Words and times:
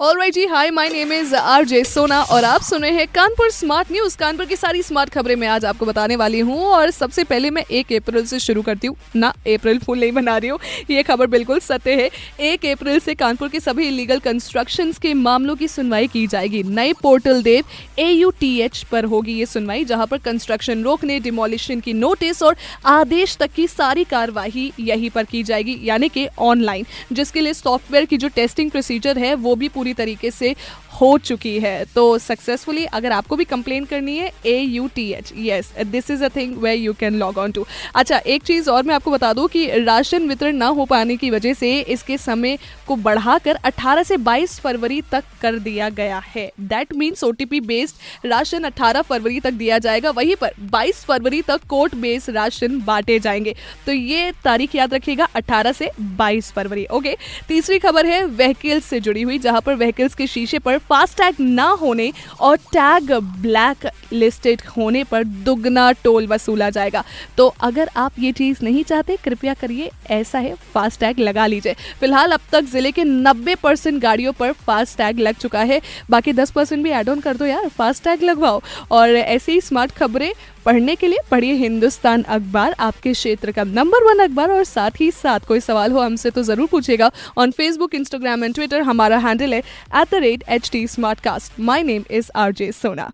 all 0.00 0.16
right 0.18 0.34
ji 0.34 0.44
hi 0.46 0.70
my 0.70 0.88
name 0.88 1.12
is 1.12 1.34
R 1.34 1.64
J 1.64 1.82
Sona 1.84 2.20
और 2.24 2.44
आप 2.44 2.62
सुन 2.62 2.84
हैं 2.84 3.06
Kanpur 3.08 3.50
smart 3.50 3.90
news 3.92 4.16
Kanpur 4.18 4.46
की 4.46 4.56
सारी 4.56 4.82
स्मार्ट 4.82 5.10
खबरें 5.10 5.34
मैं 5.36 5.48
आज 5.48 5.64
आपको 5.64 5.86
बताने 5.86 6.16
वाली 6.16 6.40
हूँ 6.40 6.64
और 6.66 6.90
सबसे 6.90 7.24
पहले 7.24 7.50
मैं 7.50 7.62
एक 7.70 7.92
अप्रैल 7.92 8.24
से 8.26 8.38
शुरू 8.38 8.62
करती 8.62 8.86
हूँ। 8.86 8.96
ना 9.16 9.28
अप्रैल 9.28 9.78
फुल 9.78 10.00
नहीं 10.00 10.12
बना 10.12 10.36
रही 10.36 10.50
हूँ। 10.50 10.58
ये 10.90 11.02
खबर 11.02 11.26
बिल्कुल 11.26 11.58
सत्य 11.58 11.92
है। 11.92 12.08
एक 12.42 12.66
अप्रैल 12.66 12.98
से 12.98 13.14
कानपुर 13.14 13.48
के 13.48 13.60
सभी 13.60 13.86
इलीगल 13.88 14.18
कंस्ट्रक्शन 14.20 14.92
के 15.02 15.12
मामलों 15.14 15.54
की 15.56 15.68
सुनवाई 15.68 16.06
की 16.06 16.26
जाएगी। 16.26 16.62
नए 16.62 16.92
portal 17.02 17.42
dev 17.42 17.64
A 17.98 18.10
U 18.10 18.30
T 18.40 18.58
H 18.60 18.82
पर 18.92 19.04
होगी 19.04 19.34
ये 19.34 19.46
सुनवाई, 19.46 19.84
जहाँ 19.84 20.06
पर 20.06 20.18
कंस्ट्रक्शन 20.18 20.82
रोकने 20.84 21.20
डिमोलिशन 21.20 21.80
की 21.80 21.92
नोटिस 21.92 22.42
और 22.42 22.56
आदेश 22.86 23.36
तक 23.36 23.52
की 23.52 23.66
सारी 23.68 24.04
कार्यवाही 24.06 24.70
यहीं 24.80 25.10
पर 25.10 25.24
की 25.24 25.42
जाएगी, 25.44 25.78
यानी 25.84 26.08
कि 26.08 26.26
ऑनलाइन 26.40 26.86
जिसके 27.12 27.40
लिए 27.40 27.54
सॉफ्टवेयर 27.54 28.04
की 28.04 28.16
जो 28.16 28.28
टेस्टिंग 28.30 28.70
प्रोसीजर 28.70 29.18
है, 29.18 29.34
वो 29.36 29.54
भी 29.54 29.68
पूरी 29.84 29.94
तरीके 29.94 30.30
से 30.30 30.54
हो 31.00 31.16
चुकी 31.18 31.58
है। 31.60 31.84
तो 31.94 32.02
सक्सेसफुली 32.18 32.84
अगर 32.86 33.12
आपको 33.12 33.36
भी 33.36 33.44
कंप्लेन 33.44 33.84
करनी 33.84 34.16
है 34.16 34.30
A 34.46 34.58
U 34.58 34.86
T 34.94 35.08
H 35.12 35.32
yes 35.36 35.72
this 35.86 36.10
is 36.10 36.22
a 36.24 36.28
thing 36.36 36.56
way 36.58 36.74
you 36.74 36.92
can 36.92 37.14
log 37.14 37.38
on 37.38 37.52
to 37.52 37.64
अच्छा 37.94 38.18
एक 38.26 38.42
चीज़ 38.42 38.70
और 38.70 38.82
मैं 38.82 38.94
आपको 38.94 39.10
बता 39.10 39.32
दूँ 39.32 39.46
कि 39.48 39.66
राशन 39.78 40.28
वितरण 40.28 40.56
ना 40.56 40.66
हो 40.68 40.84
पाने 40.84 41.16
की 41.16 41.30
वजह 41.30 41.54
से 41.54 41.78
इसके 41.94 42.18
समय 42.18 42.58
को 42.86 42.96
बढ़ाकर 42.98 43.58
18 43.66 44.04
से 44.04 44.16
22 44.18 44.58
फरवरी 44.60 45.00
तक 45.12 45.24
कर 45.42 45.58
दिया 45.58 45.88
गया 45.90 46.22
है। 46.26 46.50
That 46.62 46.92
means 46.94 47.24
O 47.24 47.32
based 47.42 48.26
ration 48.26 48.64
18 48.64 49.02
फरवरी 49.02 49.40
तक 49.40 49.52
दिया 49.54 49.78
जाएगा। 49.78 50.10
वहीं 50.10 50.36
पर 50.36 50.52
22 50.72 51.04
फरवरी 51.04 51.42
तक 51.42 51.64
कोर्ट 51.68 51.94
बेस्ड 51.96 52.30
राशन 52.30 52.80
बांटे 52.80 53.18
जाएँगे। 53.18 53.54
तो 53.86 53.92
ये 53.92 54.32
तारीख 54.44 54.74
याद 54.74 54.94
रखिएगा 54.94 55.28
18 55.36 55.72
से 55.72 55.90
22 56.18 56.52
फरवरी 56.52 56.86
ओके 56.92 57.16
तीसरी 57.48 57.78
खबर 57.78 58.06
है 58.06 58.24
व्हीकल्स 58.26 58.84
से 58.84 59.00
जुड़ी 59.00 59.22
हुई, 59.22 59.38
जहाँ 59.38 59.60
पर 59.60 59.73
व्हीकल्स 59.74 60.14
के 60.14 60.26
शीशे 60.26 60.58
पर 60.58 60.78
फास्टैग 60.80 61.34
ना 61.40 61.68
होने 61.80 62.10
और 62.40 62.56
टैग 62.72 63.12
ब्लैक 63.40 63.88
लिस्टेड 64.12 64.62
होने 64.76 65.04
पर 65.04 65.24
दुगना 65.24 65.90
टोल 65.94 66.26
वसूला 66.26 66.70
जाएगा। 66.70 67.04
तो 67.36 67.46
अगर 67.60 67.90
आप 67.96 68.18
ये 68.18 68.32
चीज़ 68.32 68.58
नहीं 68.62 68.84
चाहते, 68.84 69.16
कृपया 69.24 69.54
करिए 69.54 69.90
ऐसा 70.10 70.38
है 70.38 70.54
फास्टैग 70.74 71.18
लगा 71.18 71.46
लीजिए। 71.46 71.74
फ़िलहाल 72.00 72.32
अब 72.32 72.40
तक 72.52 72.64
ज़िले 72.64 72.92
के 72.92 73.04
90 73.04 73.54
परसेंट 73.54 74.00
गाड़ियों 74.02 74.32
पर 74.32 74.52
फास्टैग 74.66 75.18
लग 75.18 75.34
चुका 75.34 75.60
है। 75.62 75.80
बाकी 76.10 76.32
10 76.32 76.50
परसेंट 76.50 76.82
भी 76.84 76.90
एड 76.90 77.08
ऑन 77.08 77.20
कर 77.20 77.36
दो 77.36 77.46
यार 77.46 77.68
फास्टैग 77.68 78.22
लगवाओ। 78.22 78.60
और 78.90 79.10
ऐसे 79.10 79.52
ही 79.52 79.60
स्मार्ट 79.60 79.92
खबरें 79.92 80.32
पढ़ने 80.66 80.94
के 80.96 81.06
लिए 81.06 81.18
पढ़िए 81.30 81.52
हिंदुस्तान 81.54 82.22
अखबार 82.28 82.74
आपके 82.80 83.12
क्षेत्र 83.12 83.52
का 83.52 83.64
नंबर 83.64 84.04
वन 84.04 84.24
अखबार 84.24 84.50
और 84.50 84.64
साथ 84.64 85.00
ही 85.00 85.10
साथ 85.12 85.46
कोई 85.48 85.60
सवाल 85.60 85.92
हो 85.92 86.00
हमसे 86.00 86.30
तो 86.30 86.42
ज़रूर 86.42 86.68
पूछेगा 86.70 87.10
on 87.38 87.50
Facebook 87.52 87.94
Instagram 87.94 88.44
and 88.44 88.54
Twitter 88.54 88.82
हमारा 88.82 89.18
हैंडल 89.18 89.54
है 89.54 89.58
at 89.58 90.10
the 90.10 90.22
rate 90.22 90.44
H 90.48 90.70
T 90.72 90.86
smart 90.88 91.20
cast 91.20 91.60
my 91.62 91.82
name 91.82 92.04
is 92.10 92.30
R 92.36 92.52
J 92.52 92.70
Sona 92.72 93.10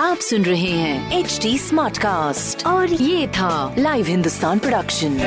आप 0.00 0.18
सुन 0.20 0.44
रहे 0.44 0.70
हैं 0.72 1.18
एच 1.18 1.38
डी 1.42 1.56
स्मार्ट 1.58 1.98
कास्ट 1.98 2.66
और 2.66 2.92
ये 2.92 3.26
था 3.30 3.74
live 3.78 4.06
Hindustan 4.06 4.58
production 4.58 5.18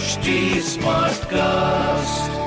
HD 0.00 0.60
Smartcast. 0.62 2.39